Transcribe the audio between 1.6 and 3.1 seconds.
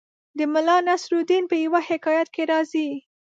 یوه حکایت کې راځي